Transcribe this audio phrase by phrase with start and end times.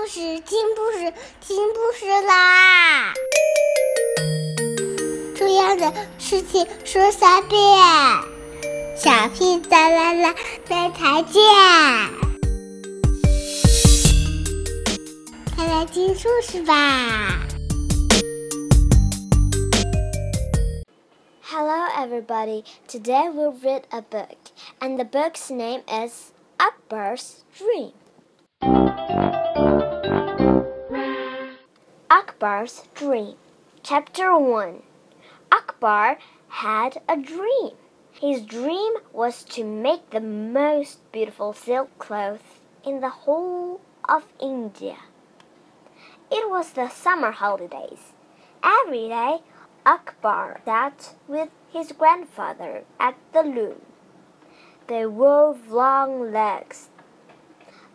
[0.00, 3.14] 故事，听故事，听故事啦！
[5.34, 7.60] 重要的事情说三遍，
[8.96, 10.34] 小屁哒啦啦，
[10.68, 11.42] 明天见！
[15.54, 17.40] 快来听故事吧！
[21.42, 22.64] Hello, everybody.
[22.86, 24.36] Today we'll read a book,
[24.78, 27.92] and the book's name is Akbar's Dream.
[32.41, 33.37] Akbar's Dream.
[33.81, 34.83] Chapter 1
[35.51, 37.71] Akbar had a dream.
[38.11, 44.97] His dream was to make the most beautiful silk clothes in the whole of India.
[46.29, 48.13] It was the summer holidays.
[48.63, 49.39] Every day,
[49.85, 53.81] Akbar sat with his grandfather at the loom.
[54.85, 56.90] They wove long legs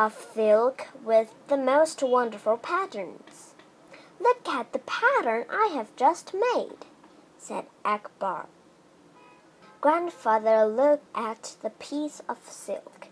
[0.00, 3.52] of silk with the most wonderful patterns.
[4.18, 6.86] Look at the pattern I have just made,
[7.36, 8.46] said Akbar.
[9.82, 13.08] Grandfather looked at the piece of silk.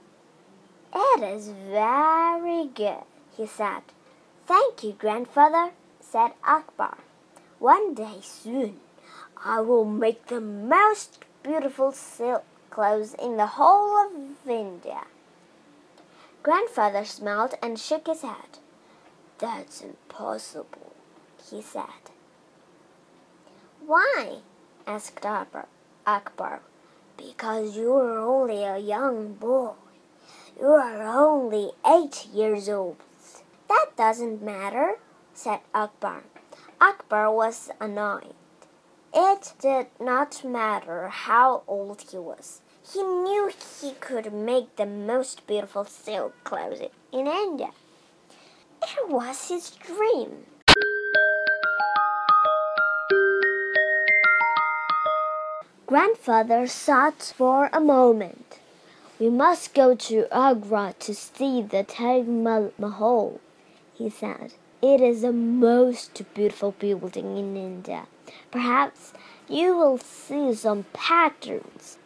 [0.94, 3.04] It is very good,
[3.36, 3.82] he said.
[4.46, 6.96] Thank you, grandfather, said Akbar.
[7.58, 8.80] One day soon,
[9.44, 15.02] I will make the most beautiful silk clothes in the whole of India.
[16.42, 18.58] Grandfather smiled and shook his head.
[19.38, 20.88] That's impossible
[21.50, 22.12] he said.
[23.86, 24.38] Why?
[24.86, 26.60] asked Akbar.
[27.16, 29.72] Because you are only a young boy.
[30.58, 32.96] You are only eight years old.
[33.68, 34.96] That doesn't matter,
[35.34, 36.22] said Akbar.
[36.80, 38.34] Akbar was annoyed.
[39.14, 42.60] It did not matter how old he was.
[42.90, 43.50] He knew
[43.82, 46.80] he could make the most beautiful silk clothes
[47.12, 47.72] in India.
[48.82, 50.46] It was his dream.
[55.86, 58.58] Grandfather thought for a moment.
[59.18, 63.38] We must go to Agra to see the Taj Mahal,
[63.92, 64.54] he said.
[64.80, 68.06] It is the most beautiful building in India.
[68.50, 69.12] Perhaps
[69.46, 71.98] you will see some patterns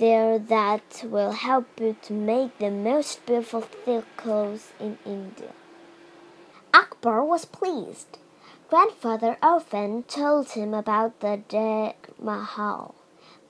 [0.00, 5.52] there that will help you to make the most beautiful silk clothes in India.
[6.74, 8.18] Akbar was pleased.
[8.68, 12.94] Grandfather often told him about the Taj Mahal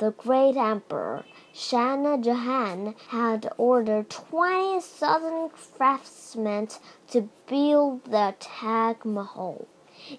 [0.01, 6.69] the great emperor Shah Jahan had ordered 20,000 craftsmen
[7.09, 9.69] to build the Taj Mahal.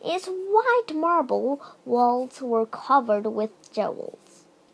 [0.05, 4.30] Its white marble walls were covered with jewels.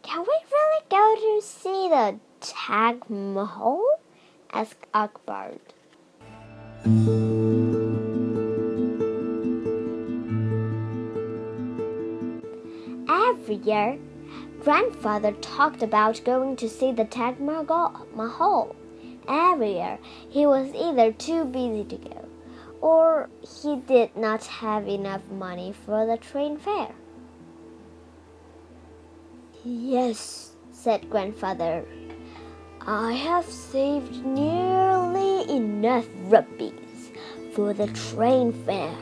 [0.07, 3.83] Can we really go to see the Taj Mahal?
[4.53, 5.55] asked Akbar.
[13.09, 13.99] Every year,
[14.61, 18.75] Grandfather talked about going to see the Taj Mahal.
[19.27, 22.29] Every year, he was either too busy to go,
[22.79, 26.95] or he did not have enough money for the train fare.
[29.69, 31.83] Yes, said Grandfather,
[32.79, 37.11] I have saved nearly enough rupees
[37.51, 38.97] for the train fare.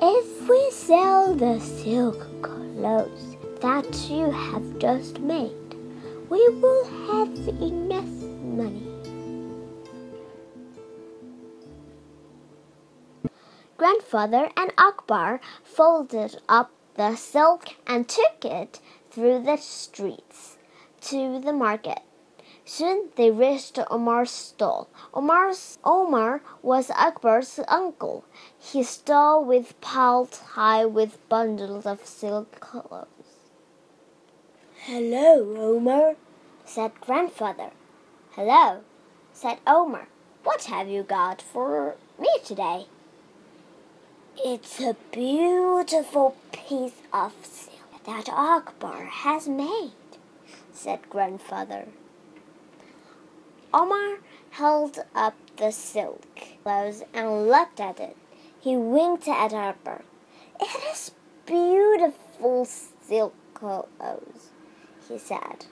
[0.00, 5.76] If we sell the silk clothes, that you have just made,
[6.28, 8.10] we will have enough
[8.42, 8.88] money.
[13.76, 18.80] Grandfather and Akbar folded up the silk and took it
[19.12, 20.56] through the streets
[21.02, 22.00] to the market.
[22.64, 24.88] Soon they reached Omar's stall.
[25.12, 28.24] Omar's Omar was Akbar's uncle.
[28.58, 33.06] His stall was piled high with bundles of silk clothes.
[34.86, 36.16] Hello, Omar,
[36.64, 37.70] said grandfather.
[38.30, 38.80] Hello,
[39.32, 40.08] said Omar.
[40.42, 42.86] What have you got for me today?
[44.38, 49.92] It's a beautiful piece of silk that Akbar has made,
[50.72, 51.88] said grandfather.
[53.72, 54.18] Omar
[54.50, 56.22] held up the silk
[56.62, 58.16] clothes and looked at it.
[58.60, 60.02] He winked at Akbar.
[60.60, 61.12] It is
[61.46, 64.50] beautiful silk clothes
[65.08, 65.66] he said.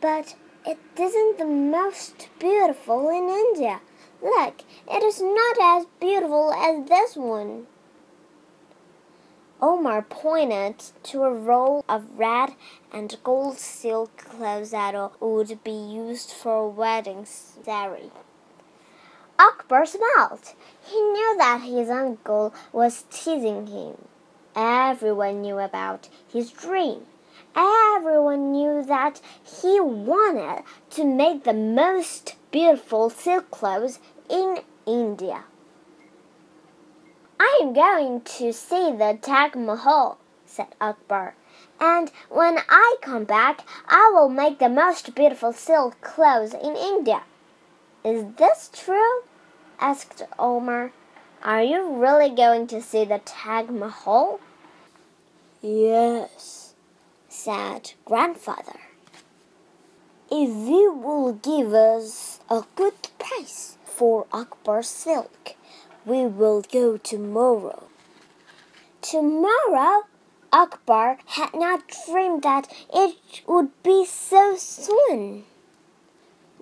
[0.00, 3.80] But it isn't the most beautiful in India.
[4.22, 7.66] Look, it is not as beautiful as this one.
[9.66, 10.74] Omar pointed
[11.04, 12.50] to a roll of red
[12.92, 18.10] and gold silk clothes that would be used for a wedding saree.
[19.38, 20.52] Akbar smiled.
[20.82, 23.96] He knew that his uncle was teasing him.
[24.54, 27.06] Everyone knew about his dream.
[27.56, 35.44] Everyone knew that he wanted to make the most beautiful silk clothes in India.
[37.46, 41.34] I am going to see the Taj Mahal, said Akbar,
[41.78, 47.20] and when I come back, I will make the most beautiful silk clothes in India.
[48.02, 49.24] Is this true?
[49.78, 50.92] asked Omar.
[51.42, 54.40] Are you really going to see the Taj Mahal?
[55.60, 56.72] Yes,
[57.28, 58.80] said grandfather.
[60.30, 65.56] If you will give us a good price for Akbar's silk,
[66.06, 67.84] we will go tomorrow.
[69.00, 70.04] Tomorrow?
[70.52, 75.44] Akbar had not dreamed that it would be so soon.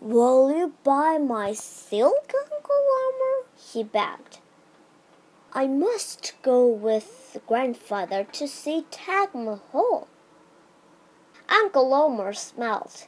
[0.00, 3.47] Will you buy my silk, Uncle Omar?
[3.56, 4.39] he begged.
[5.53, 10.09] I must go with grandfather to see Taj Mahal.
[11.49, 13.06] Uncle Omar smiled.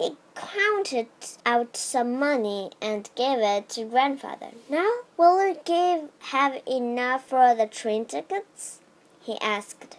[0.00, 1.08] He counted
[1.44, 4.52] out some money and gave it to grandfather.
[4.70, 8.80] Now, will you give have enough for the train tickets?
[9.20, 9.98] he asked.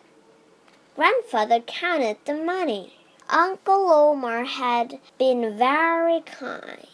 [0.96, 2.96] Grandfather counted the money.
[3.30, 6.88] Uncle Omar had been very kind.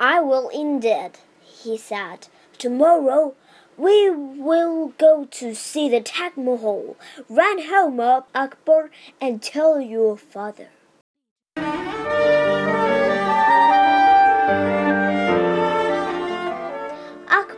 [0.00, 1.12] I will indeed,
[1.44, 2.26] he said.
[2.58, 3.36] Tomorrow
[3.76, 6.96] we will go to see the Taj Mahal.
[7.28, 8.00] Run home,
[8.34, 8.90] Akbar,
[9.20, 10.70] and tell your father.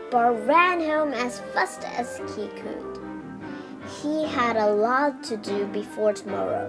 [0.08, 2.98] Akbar ran home as fast as he could.
[4.00, 6.66] He had a lot to do before tomorrow.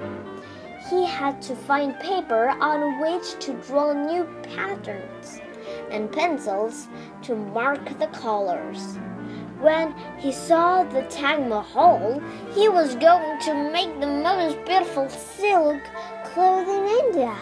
[0.89, 5.39] He had to find paper on which to draw new patterns
[5.89, 6.89] and pencils
[7.21, 8.97] to mark the colors.
[9.62, 12.21] When he saw the Taj Mahal,
[12.53, 15.81] he was going to make the most beautiful silk
[16.25, 17.38] cloth in India.